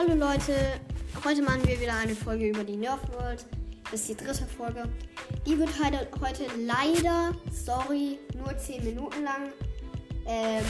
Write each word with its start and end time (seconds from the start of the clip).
Hallo 0.00 0.14
Leute, 0.14 0.54
heute 1.26 1.42
machen 1.42 1.68
wir 1.68 1.78
wieder 1.78 1.94
eine 1.94 2.14
Folge 2.14 2.48
über 2.48 2.64
die 2.64 2.78
Nerf 2.78 3.00
World. 3.12 3.44
Das 3.90 4.00
ist 4.00 4.08
die 4.08 4.16
dritte 4.16 4.46
Folge. 4.46 4.84
Die 5.44 5.58
wird 5.58 5.68
heute, 5.78 6.08
heute 6.22 6.44
leider, 6.56 7.34
sorry, 7.52 8.18
nur 8.34 8.56
10 8.56 8.82
Minuten 8.82 9.24
lang. 9.24 9.52
Ähm, 10.26 10.64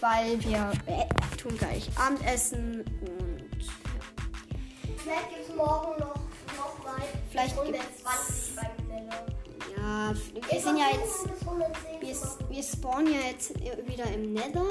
weil 0.00 0.42
wir 0.42 0.72
äh, 0.86 1.04
tun 1.36 1.58
gleich 1.58 1.90
Abendessen 1.98 2.86
und 3.02 3.68
Vielleicht 4.96 5.28
gibt 5.28 5.50
es 5.50 5.54
morgen 5.54 6.00
noch, 6.00 6.14
noch 6.56 6.84
mal 6.84 7.02
Vielleicht 7.30 7.58
120 7.58 8.56
beim 8.56 8.88
Nether. 8.88 9.26
ja, 9.76 10.14
wir 10.50 10.60
sind 10.62 10.78
ja 10.78 10.86
jetzt, 10.90 11.26
wir, 12.00 12.48
wir 12.48 12.62
spawnen 12.62 13.12
ja 13.12 13.28
jetzt 13.30 13.54
wieder 13.60 14.10
im 14.10 14.32
Nether. 14.32 14.64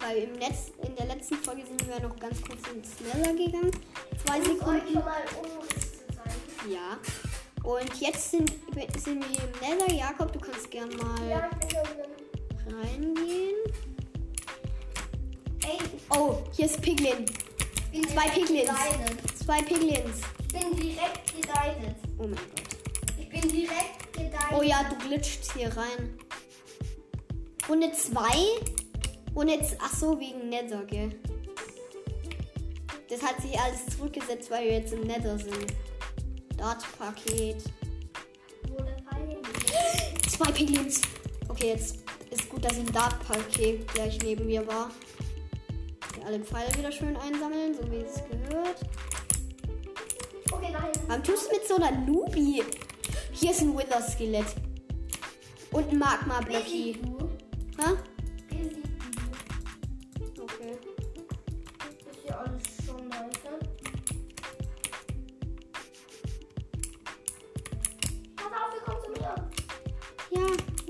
Weil 0.00 0.18
im 0.18 0.32
Netz, 0.34 0.70
in 0.77 0.77
der 0.98 1.06
letzten 1.06 1.36
Folge 1.36 1.62
sind 1.66 1.86
wir 1.86 2.00
noch 2.00 2.16
ganz 2.18 2.40
kurz 2.42 2.60
ins 2.74 2.90
Nether 3.00 3.32
gegangen. 3.34 3.70
Zwei 4.24 4.38
Um 4.38 4.44
Sekunden. 4.44 4.86
schon 4.92 5.04
mal 5.04 5.22
zeigen. 5.28 6.72
Ja. 6.72 6.98
Und 7.64 8.00
jetzt 8.00 8.30
sind, 8.30 8.50
sind 8.98 9.24
wir 9.28 9.42
im 9.44 9.78
Nether. 9.78 9.92
Jakob, 9.94 10.32
du 10.32 10.38
kannst 10.40 10.70
gern 10.70 10.88
mal 10.96 11.28
Ja, 11.28 11.50
reingehen. 12.66 13.56
Ey, 15.64 15.78
Oh, 16.10 16.38
hier 16.52 16.66
ist 16.66 16.80
Piglin. 16.80 17.26
bin 17.92 18.08
Zwei 18.08 18.28
Piglins. 18.30 18.70
gedeitet. 18.70 19.38
Zwei 19.44 19.62
Piglins. 19.62 20.20
Ich 20.40 20.48
bin 20.60 20.76
direkt 20.76 21.36
gedeitet. 21.36 21.96
Oh 22.18 22.22
mein 22.22 22.30
Gott. 22.30 23.18
Ich 23.18 23.28
bin 23.28 23.40
direkt 23.50 24.12
gedeitet. 24.14 24.56
Oh 24.56 24.62
ja, 24.62 24.84
du 24.88 24.96
glitscht 25.06 25.52
hier 25.54 25.68
rein. 25.76 26.18
Runde 27.68 27.92
2. 27.92 28.22
Und 29.34 29.48
jetzt, 29.48 29.76
ach 29.80 29.94
so, 29.94 30.18
wegen 30.18 30.48
Nether, 30.48 30.84
gell? 30.84 31.10
Das 33.08 33.22
hat 33.22 33.40
sich 33.40 33.58
alles 33.58 33.86
zurückgesetzt, 33.96 34.50
weil 34.50 34.64
wir 34.64 34.72
jetzt 34.78 34.92
im 34.92 35.02
Nether 35.02 35.38
sind. 35.38 35.72
Pfeil 36.58 37.56
Zwei 40.28 40.52
Piglins. 40.52 41.00
Okay, 41.48 41.68
jetzt 41.68 41.98
ist 42.30 42.48
gut, 42.48 42.64
dass 42.64 42.76
ein 42.76 42.92
Dart-Paket 42.92 43.88
gleich 43.94 44.18
neben 44.22 44.46
mir 44.46 44.66
war. 44.66 44.90
Wir 46.14 46.26
alle 46.26 46.40
Pfeile 46.40 46.76
wieder 46.76 46.92
schön 46.92 47.16
einsammeln, 47.16 47.74
so 47.74 47.90
wie 47.90 47.96
es 47.96 48.14
gehört. 48.14 48.80
Okay, 50.52 50.68
da 50.72 50.82
hinten. 50.82 51.00
Warum 51.08 51.22
tust 51.22 51.46
du 51.46 51.56
mit 51.56 51.66
so 51.66 51.76
einer 51.76 51.92
Nubi? 51.92 52.62
Hier 53.32 53.50
ist 53.50 53.60
ein 53.62 53.76
Wither-Skelett. 53.76 54.46
Und 55.70 55.90
ein 55.90 55.98
Magma-Blöcki. 55.98 56.98
Ha? 57.80 57.96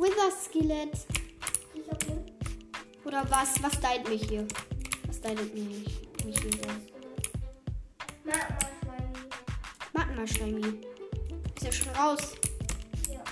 Wither-Skelett. 0.09 1.07
Oder 3.05 3.31
was? 3.31 3.63
Was 3.63 3.79
deilt 3.81 4.09
mich 4.09 4.27
hier? 4.27 4.47
Was 5.07 5.21
deilt 5.21 5.55
mich, 5.55 5.85
mich 6.25 6.41
hier? 6.41 6.53
so? 6.53 6.69
Magma-Schwein. 8.25 9.13
Magma-Slimy. 9.93 10.81
Ist 11.57 11.65
ja 11.65 11.73
schon 11.73 11.89
raus. 11.91 12.37
Ja. 13.11 13.23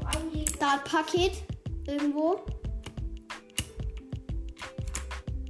Noch 0.00 0.06
ein. 0.08 0.44
Dart-Paket. 0.60 1.32
Irgendwo. 1.86 2.44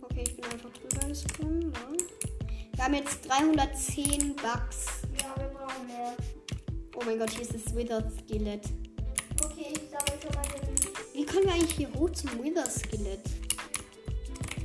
Okay, 0.02 0.24
ich 0.26 0.36
bin 0.36 0.44
einfach 0.46 0.70
drüber 0.72 1.08
gesprungen. 1.08 1.72
Ja. 1.72 1.80
Wir 2.74 2.84
haben 2.84 2.94
jetzt 2.94 3.28
310 3.28 4.34
Bucks. 4.36 5.02
Ja, 5.20 5.34
wir 5.36 5.48
brauchen 5.48 5.86
mehr. 5.86 6.16
Oh 6.94 7.02
mein 7.04 7.18
Gott, 7.18 7.30
hier 7.30 7.42
ist 7.42 7.54
das 7.54 7.74
Wither-Skelett. 7.74 8.66
Wie 11.12 11.24
kommen 11.24 11.44
wir 11.44 11.52
eigentlich 11.54 11.72
hier 11.72 11.92
hoch 11.94 12.10
zum 12.10 12.30
Wither-Skelett? 12.42 13.20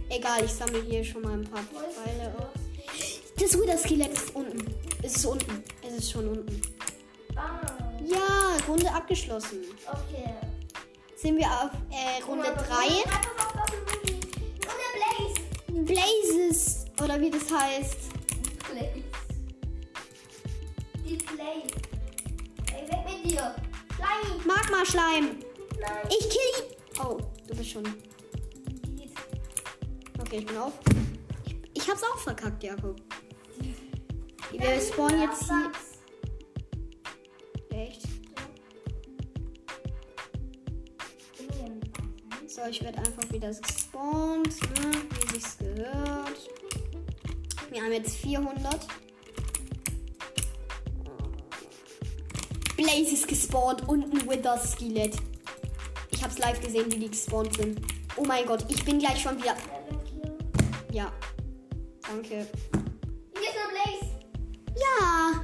Egal, 0.09 0.43
ich 0.43 0.51
sammle 0.51 0.81
hier 0.81 1.03
schon 1.03 1.21
mal 1.21 1.33
ein 1.33 1.43
paar 1.49 1.63
Pfeile 1.63 2.33
das? 2.35 2.43
auf. 2.45 2.49
Das 3.37 3.57
Wither-Skelett 3.59 4.13
ist 4.13 4.35
unten. 4.35 4.75
Es 5.01 5.15
ist 5.15 5.25
unten. 5.25 5.63
Es 5.87 5.93
ist 5.95 6.11
schon 6.11 6.27
unten. 6.27 6.61
Ah, 7.35 7.59
Ja, 8.05 8.57
Runde 8.67 8.91
abgeschlossen. 8.93 9.59
okay. 9.87 10.33
Sind 11.15 11.37
wir 11.37 11.47
auf 11.47 11.69
äh, 11.91 12.21
Runde 12.23 12.47
Guck 12.47 12.69
mal, 12.69 12.87
3? 12.87 13.11
Warte, 13.11 13.27
pass 13.37 13.45
auf, 13.45 13.53
das 13.55 13.75
ist 13.75 13.95
Ruby. 13.95 14.13
Und 14.67 15.87
der 15.87 15.87
Blaze. 15.87 15.93
Blazes. 16.49 16.85
Oder 17.01 17.21
wie 17.21 17.29
das 17.29 17.41
heißt. 17.51 17.97
Blaze. 18.71 19.03
Die 21.05 21.15
Blaze. 21.15 21.75
Ey, 22.75 22.89
weg 22.91 23.23
mit 23.23 23.31
dir. 23.31 23.55
Slimy. 23.95 24.45
Magma-Schleim. 24.45 25.39
Ich 26.09 26.29
kill 26.29 26.39
ihn. 26.57 27.01
Oh, 27.03 27.17
du 27.47 27.55
bist 27.55 27.69
schon. 27.69 27.83
Okay, 30.19 30.37
ich 30.37 30.45
bin 30.45 30.57
auf. 30.57 30.73
Ich, 31.45 31.55
ich 31.73 31.89
hab's 31.89 32.03
auch 32.03 32.17
verkackt, 32.17 32.63
Jakob. 32.63 33.01
Wir 34.51 34.81
spawnen 34.81 35.21
jetzt 35.21 35.45
hier. 35.45 35.71
Echt? 37.69 38.01
So, 42.47 42.61
ich 42.69 42.83
werde 42.83 42.97
einfach 42.97 43.31
wieder 43.31 43.47
gespawnt, 43.53 44.47
ne? 44.47 44.91
wie 45.09 45.33
sich's 45.33 45.57
gehört. 45.57 46.49
Wir 47.71 47.81
haben 47.81 47.93
jetzt 47.93 48.17
400. 48.17 48.87
Blaze 52.75 53.13
ist 53.13 53.27
gespawnt 53.27 53.87
und 53.87 54.03
ein 54.03 54.29
Wither-Skelett. 54.29 55.15
Ich 56.31 56.37
hab's 56.37 56.45
live 56.47 56.61
gesehen, 56.61 56.89
wie 56.93 56.97
die 56.99 57.09
gespawnt 57.09 57.53
sind. 57.57 57.81
Oh 58.15 58.23
mein 58.23 58.45
Gott, 58.45 58.63
ich 58.69 58.85
bin 58.85 58.99
gleich 58.99 59.21
schon 59.21 59.37
wieder. 59.37 59.53
Ja. 60.93 61.11
Danke. 62.07 62.29
Hier 62.29 63.49
ist 63.49 63.57
ein 63.57 63.69
Blaze. 63.73 64.11
Ja. 64.77 65.41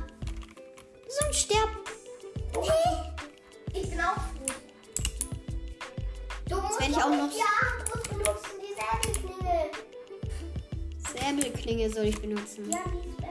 So 1.09 1.25
ein 1.25 1.33
Sterb. 1.33 1.69
Ich 3.73 3.89
bin 3.89 3.99
auch 3.99 4.15
gut. 4.15 4.55
Du 6.49 6.55
musst 6.61 6.79
ich 6.79 6.95
auch 6.95 7.09
noch- 7.09 7.35
Ja, 7.35 7.83
du 7.83 7.97
musst 7.97 8.09
benutzen 8.09 8.55
die 8.61 8.73
Säbelklinge. 9.11 9.71
Säbelklinge 11.19 11.89
soll 11.89 12.05
ich 12.05 12.21
benutzen. 12.21 12.71
Ja, 12.71 12.79
die 12.93 13.09
ist 13.09 13.26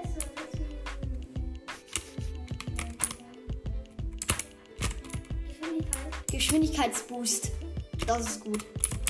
Geschwindigkeitsboost. 6.46 7.50
Das 8.06 8.20
ist 8.20 8.44
gut. 8.44 8.64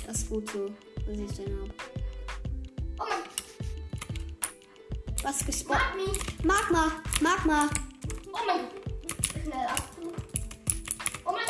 Das 0.06 0.16
ist 0.16 0.30
gut 0.30 0.50
so, 0.50 0.70
was 1.06 1.18
ich 1.18 1.36
denn 1.36 1.60
habe. 1.60 1.70
Oh 2.98 3.04
mein 3.06 3.22
Was 5.22 5.44
gespawnt? 5.44 5.82
Magma. 6.42 6.92
Magma. 7.20 7.68
Oh 8.32 8.38
mein 8.46 8.60
Schnell 9.42 9.66
Abzug. 9.66 10.14
Oh 11.26 11.32
mein 11.32 11.44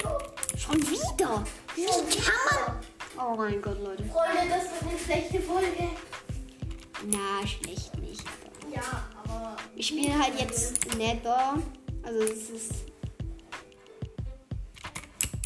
Gott. 0.00 0.32
Schon 0.56 0.80
wieder. 0.80 1.44
Wie 1.74 1.86
kann 1.86 2.34
man? 2.46 2.80
Oh 3.18 3.36
mein 3.36 3.60
Gott, 3.60 3.82
Leute. 3.82 4.04
Freunde, 4.04 4.48
das 4.48 4.70
wird 4.70 4.92
eine 4.92 4.98
schlechte 5.00 5.40
Folge. 5.40 5.88
Na, 7.06 7.44
schlecht 7.44 7.98
nicht. 7.98 8.24
Ja, 8.72 9.08
aber. 9.24 9.56
Ich 9.74 9.88
spiele 9.88 10.16
halt 10.16 10.38
jetzt 10.38 10.96
Nether. 10.96 11.60
Also 12.04 12.20
es 12.20 12.48
ist 12.48 12.91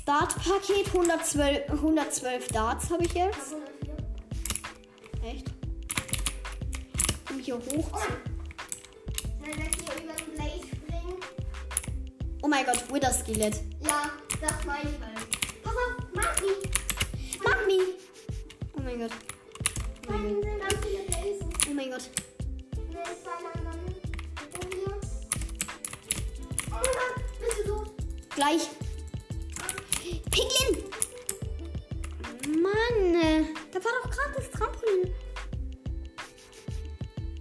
Dart-Paket 0.07 0.87
112, 0.95 1.69
112 1.69 2.49
Darts 2.49 2.91
habe 2.91 3.05
ich 3.05 3.13
jetzt. 3.13 3.57
Echt? 5.25 5.47
Um 7.29 7.41
hier 7.41 7.57
hoch 7.57 7.91
Oh 7.93 7.99
zu. 7.99 8.13
Oh 12.41 12.49
mein 12.49 12.65
Gott, 12.65 12.85
Wither-Skelett. 12.93 13.61
Ja, 13.81 14.09
das 14.41 14.65
meine 14.65 14.89
ich 14.89 15.01
halt. 15.05 15.29
Pass 15.65 15.75
auf. 15.75 15.97
Magmi! 16.15 17.81
Oh 18.77 18.81
mein 18.85 19.01
Gott. 19.01 19.11
Oh 20.09 20.13
mein 20.13 20.35
Gott. 20.35 20.47
Oh 21.69 21.75
mein 21.75 21.91
Gott. 21.91 22.11
Oh 26.71 26.73
mein 26.73 26.95
Gott, 26.95 27.15
bist 27.41 27.59
du 27.59 27.73
tot? 27.73 27.89
Gleich. 28.37 28.69
Piglin! 30.37 30.85
Mann, 32.63 33.15
äh, 33.15 33.45
da 33.73 33.83
war 33.83 33.93
doch 34.03 34.11
gerade 34.11 34.35
das 34.37 34.51
Trampolin. 34.51 35.15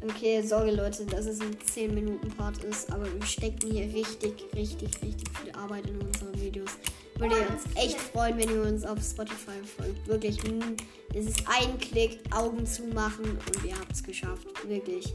Okay, 0.01 0.41
sorry 0.41 0.71
Leute, 0.71 1.05
dass 1.05 1.25
es 1.25 1.41
ein 1.41 1.57
10 1.59 1.93
Minuten 1.93 2.29
Part 2.29 2.63
ist, 2.63 2.89
aber 2.93 3.11
wir 3.11 3.25
stecken 3.25 3.69
hier 3.71 3.93
richtig, 3.93 4.45
richtig, 4.55 4.89
richtig 5.03 5.27
viel 5.37 5.51
Arbeit 5.51 5.87
in 5.87 6.01
unsere 6.01 6.33
Videos. 6.39 6.71
Würde 7.17 7.35
uns 7.35 7.63
echt 7.75 7.99
freuen, 7.99 8.37
wenn 8.37 8.49
ihr 8.49 8.61
uns 8.61 8.85
auf 8.85 8.99
Spotify 9.01 9.59
folgt. 9.77 10.07
Wirklich. 10.07 10.41
mm, 10.43 10.77
Es 11.13 11.25
ist 11.25 11.43
ein 11.47 11.77
Klick, 11.79 12.19
Augen 12.33 12.65
zu 12.65 12.83
machen 12.83 13.25
und 13.25 13.65
ihr 13.65 13.77
habt 13.77 13.91
es 13.91 14.03
geschafft. 14.03 14.47
Wirklich. 14.69 15.13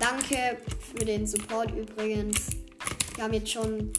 Danke 0.00 0.58
für 0.80 1.04
den 1.04 1.24
Support 1.26 1.70
übrigens. 1.72 2.48
Wir 3.14 3.24
haben 3.24 3.34
jetzt 3.34 3.50
schon 3.50 3.92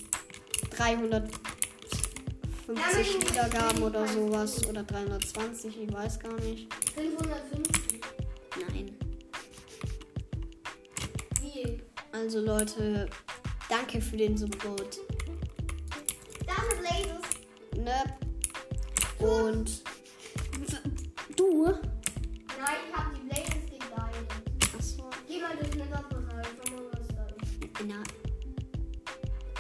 350 2.68 3.30
Wiedergaben 3.30 3.84
oder 3.84 4.08
sowas. 4.08 4.66
Oder 4.68 4.84
320, 4.84 5.84
ich 5.84 5.94
weiß 5.94 6.20
gar 6.20 6.34
nicht. 6.42 6.74
550. 6.96 8.02
Nein. 8.68 8.98
Wie? 11.42 11.80
Also 12.12 12.40
Leute, 12.42 13.08
danke 13.70 14.02
für 14.02 14.18
den 14.18 14.36
Support. 14.38 15.00
Damit 16.48 16.82
Lasers. 16.82 17.26
Ne? 17.78 18.04
Und 19.20 19.84
du? 21.38 21.66
Nein, 21.66 21.80
ich 22.90 22.96
hab 22.96 23.14
die 23.14 23.28
Lasers 23.28 23.66
geleitet. 23.70 24.32
Achso, 24.78 25.10
Geh 25.28 25.40
mal 25.42 25.56
durch 25.58 25.70
den 25.70 25.80
Bereich, 25.90 26.48
schau 26.66 26.72
mal 26.76 26.86
was 26.94 27.08
da 27.10 27.26
ist. 27.28 27.88
na. 27.88 28.04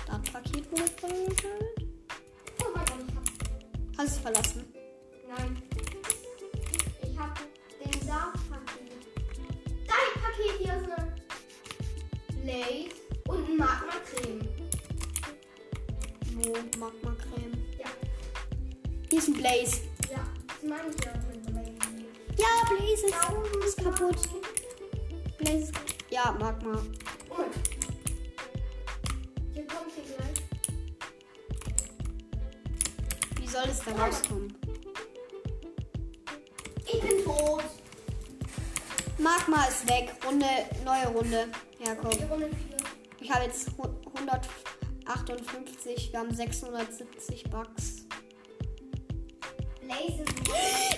Das 0.07 0.31
Paket 0.31 0.71
wurde 0.71 0.87
freigeschaltet. 0.99 1.81
Oh 1.81 1.84
Hast 3.97 3.99
du 3.99 4.03
es 4.15 4.17
verlassen? 4.19 4.65
Nein. 5.27 5.61
Ich 7.01 7.17
hab 7.17 7.35
den 7.79 8.01
Saftpaket. 8.01 8.91
Dein 9.87 10.21
Paket 10.21 10.57
hier 10.59 10.75
ist 10.75 10.91
eine 10.91 11.15
Lace 12.45 12.93
und 13.27 13.49
ein 13.49 13.57
Magma-Creme. 13.57 14.47
Wo? 16.33 16.51
Magma-Creme. 16.79 17.53
Ja, 17.79 17.87
Hier 19.09 19.19
ist 19.19 19.27
ein 19.29 19.33
Blaze. 19.33 19.81
ja, 20.11 20.23
das 20.47 20.69
meine 20.69 20.89
ich 20.89 21.05
ja 21.05 21.11
mit 21.31 21.45
Blaze. 21.45 22.05
Ja, 22.37 22.47
Blaze 22.69 23.05
ist, 23.05 23.65
ist 23.65 23.83
kaputt. 23.83 24.29
Blaze 25.37 25.57
ist 25.57 25.73
Ja, 26.09 26.35
Magma. 26.39 26.81
Soll 33.55 33.69
es 33.69 33.79
da 33.79 33.91
rauskommen? 34.03 34.53
Ich 36.87 36.99
bin 37.01 37.23
tot. 37.23 37.63
Magma 39.17 39.65
ist 39.65 39.87
weg. 39.89 40.13
Runde, 40.25 40.45
neue 40.83 41.07
Runde. 41.07 41.47
Ja, 41.85 41.95
komm. 41.95 42.11
Die 42.11 42.23
Runde 42.23 42.49
4. 42.49 42.77
Ich 43.21 43.31
habe 43.31 43.45
jetzt 43.45 43.69
hu- 43.77 43.95
158, 44.17 46.11
wir 46.11 46.19
haben 46.19 46.33
670 46.35 47.43
Bucks. 47.49 48.05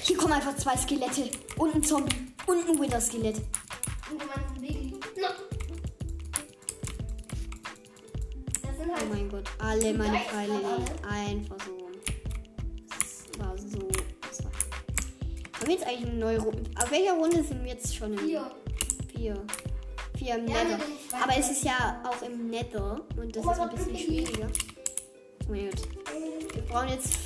Hier 0.02 0.18
kommen 0.18 0.34
einfach 0.34 0.56
zwei 0.58 0.76
Skelette. 0.78 1.30
Und 1.58 1.76
ein 1.76 1.84
Zombie. 1.84 2.16
Und 2.48 2.68
ein 2.70 2.80
Wither-Skelett. 2.80 3.36
Sind 3.36 3.46
Oh 8.90 8.94
halt. 8.96 9.10
mein 9.14 9.30
Gott, 9.30 9.50
alle 9.60 9.94
meine 9.94 10.20
Pfeile 10.20 10.54
einfach 11.10 11.58
so. 11.66 11.87
Haben 15.68 15.74
wir 15.74 15.80
jetzt 15.80 15.88
eigentlich 15.88 16.10
eine 16.10 16.20
neue 16.20 16.40
Runde? 16.40 16.64
Auf 16.82 16.92
welcher 16.92 17.14
Runde 17.14 17.44
sind 17.44 17.62
wir 17.62 17.72
jetzt 17.72 17.94
schon? 17.94 18.14
Im 18.14 18.20
Vier. 18.20 18.52
Vier. 19.14 19.46
Vier 20.18 20.36
im 20.36 20.48
Ja, 20.48 20.64
Nether. 20.64 20.80
Aber 21.22 21.38
es 21.38 21.52
ist 21.52 21.64
ja 21.66 22.02
auch 22.08 22.22
im 22.26 22.50
Nether. 22.50 23.02
Und 23.18 23.36
das 23.36 23.46
Oh 23.46 23.52
ist 23.52 23.60
ein 23.60 23.70
bisschen 23.72 23.98
schwieriger. 23.98 24.48
Oh 25.46 25.52
mein 25.52 25.70
Gott. 25.70 25.82
Wir 26.54 26.62
brauchen 26.64 26.88
jetzt. 26.90 27.18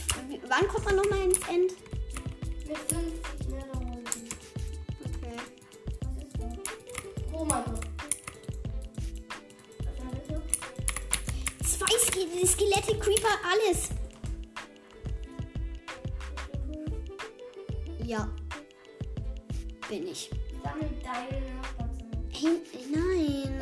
Wann 0.48 0.68
kommt 0.68 0.86
man 0.86 0.96
nochmal 0.96 1.20
ins 1.22 1.38
End? 1.48 1.72
Mit 2.68 2.78
50 2.78 3.48
Netherrunden. 3.50 4.02
Okay. 5.06 5.38
Was 6.02 6.24
ist 6.24 6.40
das? 6.40 7.32
Oh 7.32 7.46
mein 7.46 7.64
Gott. 7.64 7.82
Zwei 11.64 11.98
Ske 12.00 12.48
Skelette, 12.48 12.98
Creeper, 12.98 13.38
alles. 13.46 13.90
Ja. 18.12 18.28
Bin 19.88 20.04
ich. 20.06 20.30
Sammel 20.62 20.90
deine 21.02 21.62
Dann 22.34 22.60
nein. 22.92 23.62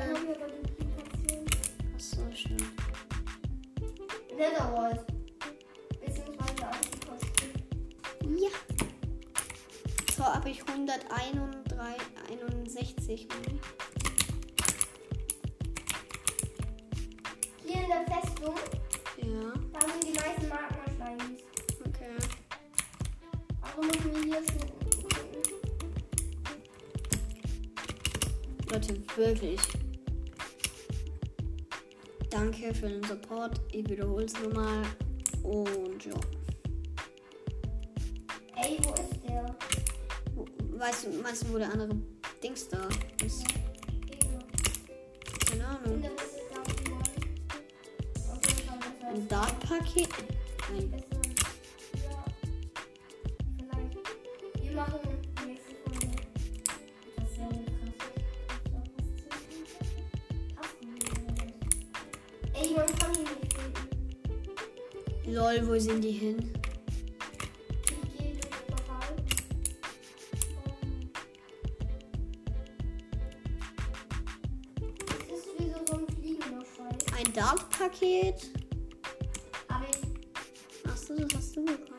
Achso, 1.94 2.26
schön. 2.34 2.58
Netherwalls. 4.36 5.06
Beziehungsweise 6.04 6.66
Antikosten. 6.66 7.52
Ja. 8.40 8.50
So 10.18 10.24
habe 10.24 10.50
ich 10.50 10.68
161. 10.68 13.28
Hier 17.66 17.82
in 17.82 17.88
der 17.88 18.04
Festung, 18.08 18.56
Ja, 19.18 19.54
da 19.74 19.80
sind 19.88 20.04
die 20.08 20.14
meisten 20.14 20.48
Magma-Schleimys. 20.50 20.79
Also 23.82 23.88
müssen 23.92 24.14
wir 24.14 24.24
hier 24.24 24.42
finden. 24.44 24.68
Leute, 28.70 29.02
wirklich. 29.16 29.60
Danke 32.30 32.74
für 32.74 32.90
den 32.90 33.04
Support. 33.04 33.62
Ich 33.72 33.90
wiederhole 33.90 34.26
es 34.26 34.34
nochmal. 34.34 34.84
Und 35.44 36.04
ja. 36.06 36.14
Ey, 38.58 38.78
wo 38.84 38.90
ist 38.94 39.24
der? 39.28 39.56
Wo- 40.36 40.46
Weißt 40.78 41.06
du, 41.06 41.24
weißt 41.24 41.44
du, 41.44 41.54
wo 41.54 41.58
der 41.58 41.72
andere 41.72 41.96
Dings 42.44 42.68
da 42.68 42.88
ist? 43.26 43.46
Keine 45.50 45.56
In 45.56 45.62
Ahnung. 45.62 46.02
der 46.02 46.10
Mitte 46.12 46.24
da 49.30 49.48
machen 54.80 55.00
nächste 55.46 55.76
Folge. 55.84 56.08
Das 57.18 57.36
sehr 57.36 57.48
krass. 57.48 58.00
Ey, 62.54 62.68
man 62.74 62.88
kann 62.98 63.14
ihn 63.14 63.24
nicht 63.24 63.54
finden. 63.54 63.84
Lol, 65.36 65.68
wo 65.68 65.78
sind 65.78 66.02
die 66.02 66.12
hin? 66.12 66.38
Ein 77.18 77.34
ich 77.34 78.50
Achso, 80.90 81.16
das 81.16 81.34
hast 81.36 81.56
du 81.58 81.66
bekommen. 81.66 81.99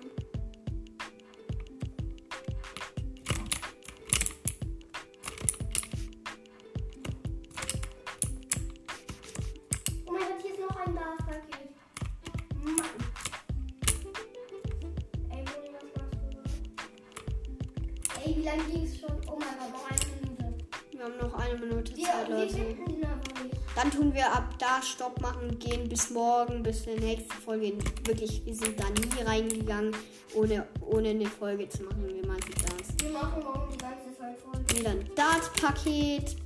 Dann 23.81 23.91
tun 23.91 24.13
wir 24.13 24.31
ab 24.31 24.45
da 24.59 24.83
Stopp 24.83 25.19
machen, 25.23 25.59
gehen 25.59 25.89
bis 25.89 26.11
morgen, 26.11 26.63
bis 26.63 26.85
zur 26.85 26.97
nächsten 26.97 27.33
Folge. 27.33 27.73
Wirklich, 28.05 28.45
wir 28.45 28.55
sind 28.55 28.79
da 28.79 28.85
nie 28.91 29.23
reingegangen, 29.25 29.97
ohne, 30.35 30.67
ohne 30.83 31.09
eine 31.09 31.25
Folge 31.25 31.67
zu 31.67 31.85
machen. 31.85 32.07
Wir 32.07 32.27
meistens 32.27 32.57
das. 32.57 33.03
Wir 33.03 33.11
machen 33.11 33.43
morgen 33.43 33.73
die 33.73 33.79
ganze 33.79 34.19
Zeit 34.19 34.39
voll. 34.39 34.77
Und 34.77 34.85
dann 34.85 35.15
Dart-Paket. 35.15 36.37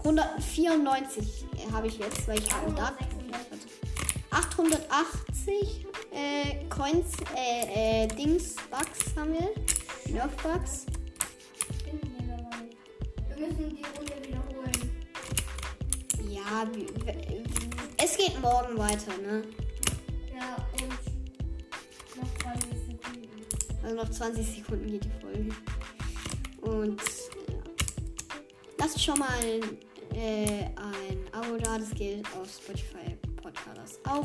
194 0.00 1.46
habe 1.72 1.86
ich 1.86 1.98
jetzt, 1.98 2.28
weil 2.28 2.38
ich 2.38 2.48
Dart-Paket 2.48 3.32
hatte. 3.32 3.58
880 4.30 5.86
äh, 6.12 6.68
Coins, 6.68 7.12
äh, 7.34 8.04
äh, 8.04 8.08
Dings, 8.08 8.56
Bugs 8.70 9.16
haben 9.16 9.32
wir. 9.32 10.12
Nerf-Bugs. 10.12 10.84
Finden 11.82 12.12
wir 12.18 13.46
müssen 13.46 13.70
die. 13.70 13.97
Ja, 16.50 16.66
wie- 16.74 16.86
w- 17.04 17.44
es 18.02 18.16
geht 18.16 18.40
morgen 18.40 18.76
weiter, 18.78 19.16
ne? 19.18 19.42
Ja, 20.34 20.56
und 20.72 22.22
noch 22.22 22.38
20 22.42 22.70
Sekunden. 22.86 23.28
Also 23.82 23.96
noch 23.96 24.10
20 24.10 24.46
Sekunden 24.56 24.86
geht 24.90 25.04
die 25.04 25.20
Folge. 25.20 25.48
Und 26.62 27.00
ja. 27.48 27.56
lasst 28.78 29.02
schon 29.02 29.18
mal 29.18 29.44
äh, 30.14 30.64
ein 30.76 31.18
Abo 31.32 31.56
da, 31.58 31.78
das 31.78 31.90
gilt 31.90 32.26
auf 32.36 32.48
Spotify 32.50 33.16
Podcast 33.42 34.00
auch. 34.08 34.24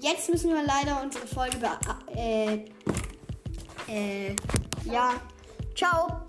jetzt 0.00 0.28
müssen 0.30 0.50
wir 0.50 0.62
leider 0.64 1.02
unsere 1.02 1.26
Folge 1.26 1.56
be 1.58 1.68
äh, 2.16 2.64
äh, 3.88 4.34
ja. 4.84 5.20
Ciao. 5.76 6.23